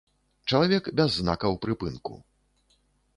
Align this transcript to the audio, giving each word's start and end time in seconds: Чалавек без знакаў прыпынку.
Чалавек 0.51 0.87
без 0.99 1.11
знакаў 1.19 1.57
прыпынку. 1.65 2.13